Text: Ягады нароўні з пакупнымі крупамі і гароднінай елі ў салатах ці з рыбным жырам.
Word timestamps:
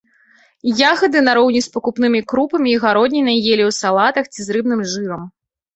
Ягады 0.91 1.21
нароўні 1.27 1.61
з 1.67 1.69
пакупнымі 1.77 2.23
крупамі 2.33 2.69
і 2.75 2.81
гароднінай 2.87 3.37
елі 3.53 3.63
ў 3.71 3.81
салатах 3.85 4.25
ці 4.35 4.39
з 4.49 4.59
рыбным 4.59 4.81
жырам. 4.95 5.23